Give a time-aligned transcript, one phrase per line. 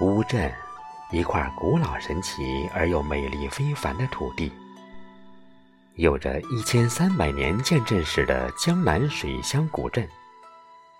[0.00, 0.50] 乌镇，
[1.10, 4.50] 一块古老神奇而又美丽非凡的土地，
[5.96, 10.08] 有着一千三百年建镇史的江南水乡古镇，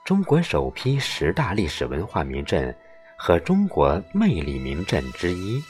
[0.04, 2.76] 中国首批十大历史文化名镇
[3.16, 5.62] 和中国魅力名镇之一。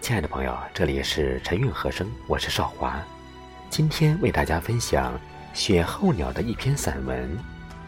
[0.00, 3.02] 亲爱的朋友，这里是晨韵和声，我是少华，
[3.68, 5.18] 今天为大家分享
[5.52, 7.36] 雪候鸟的一篇散文。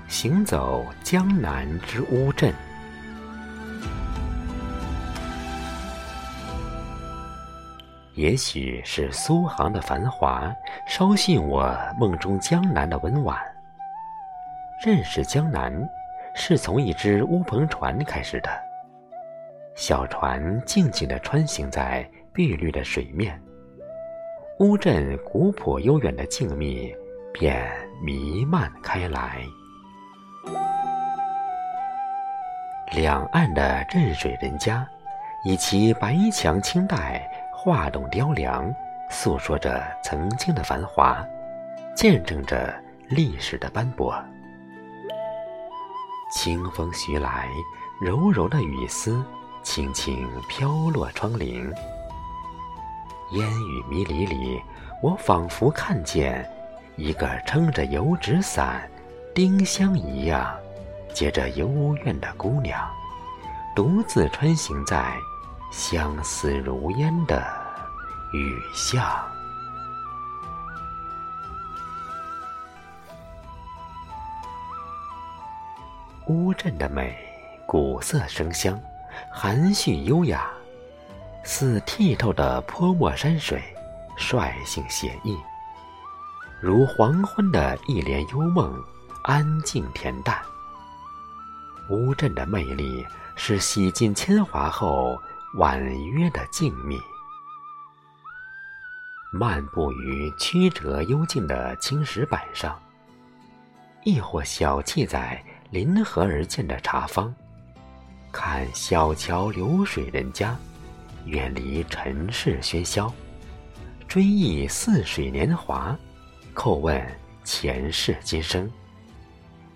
[0.06, 2.52] 行走江南之乌镇，
[8.14, 10.54] 也许是苏杭的繁华，
[10.86, 13.36] 稍逊我梦中江南的温婉。
[14.84, 15.72] 认识江南，
[16.34, 18.50] 是从一只乌篷船开始的。
[19.74, 23.40] 小船静静地穿行在碧绿的水面，
[24.60, 26.94] 乌镇古朴悠远的静谧
[27.32, 27.68] 便
[28.00, 29.44] 弥漫开来。
[32.92, 34.86] 两岸的镇水人家，
[35.44, 38.72] 以其白墙青黛、画栋雕梁，
[39.10, 41.24] 诉说着曾经的繁华，
[41.96, 42.74] 见证着
[43.08, 44.14] 历史的斑驳。
[46.32, 47.48] 清风徐来，
[48.00, 49.24] 柔柔的雨丝
[49.62, 51.72] 轻轻飘落窗棂。
[53.32, 54.60] 烟雨迷离里，
[55.02, 56.48] 我仿佛看见
[56.96, 58.88] 一个撑着油纸伞、
[59.34, 60.54] 丁香一样。
[61.14, 62.90] 接着幽怨的姑娘，
[63.74, 65.16] 独自穿行在
[65.70, 67.40] 相思如烟的
[68.32, 69.06] 雨巷。
[76.26, 77.16] 乌镇的美，
[77.64, 78.76] 古色生香，
[79.30, 80.50] 含蓄优雅，
[81.44, 83.62] 似剔透的泼墨山水，
[84.16, 85.38] 率性写意，
[86.60, 88.74] 如黄昏的一帘幽梦，
[89.22, 90.36] 安静恬淡。
[91.88, 93.06] 乌镇的魅力
[93.36, 95.20] 是洗尽铅华后
[95.56, 96.98] 婉约的静谧。
[99.32, 102.80] 漫步于曲折幽静的青石板上，
[104.04, 107.34] 亦或小憩在临河而建的茶坊，
[108.30, 110.56] 看小桥流水人家，
[111.26, 113.12] 远离尘世喧嚣，
[114.06, 115.96] 追忆似水年华，
[116.54, 117.04] 叩问
[117.42, 118.70] 前世今生。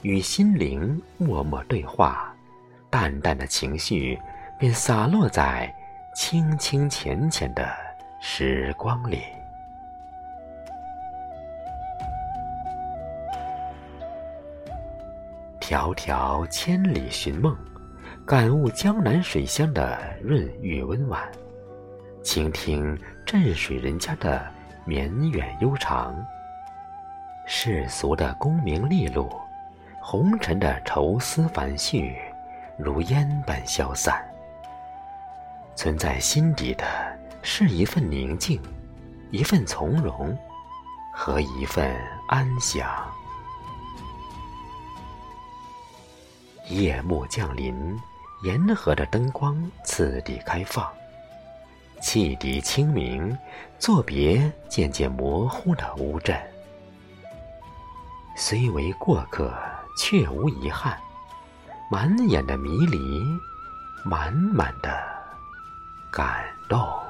[0.02, 2.32] 与心灵默默对话，
[2.88, 4.18] 淡淡的情绪
[4.58, 5.74] 便洒落在
[6.14, 7.68] 清清浅浅的
[8.20, 9.22] 时光里。
[15.60, 17.54] 迢迢千里寻梦，
[18.24, 21.20] 感悟江南水乡的润玉温婉，
[22.22, 24.48] 倾听镇水人家的
[24.86, 26.16] 绵远悠长，
[27.46, 29.30] 世俗的功名利禄。
[30.10, 32.16] 红尘的愁思烦绪，
[32.78, 34.26] 如烟般消散。
[35.76, 36.86] 存在心底的
[37.42, 38.58] 是一份宁静，
[39.30, 40.34] 一份从容，
[41.12, 41.94] 和一份
[42.26, 42.88] 安详。
[46.70, 47.94] 夜幕降临，
[48.44, 50.90] 沿河的灯光次第开放，
[52.00, 53.36] 汽笛清明，
[53.78, 56.34] 作别渐渐模糊的乌镇。
[58.34, 59.52] 虽为过客。
[59.98, 60.96] 却无遗憾，
[61.90, 63.26] 满眼的迷离，
[64.04, 64.96] 满满的
[66.08, 67.07] 感动。